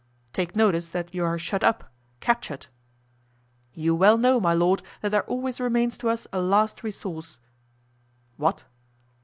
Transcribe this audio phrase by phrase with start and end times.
[0.33, 2.65] "Take notice that you are shut up—captured."
[3.75, 7.37] "You well know, my lord, that there always remains to us a last resource."
[8.35, 8.63] "What?"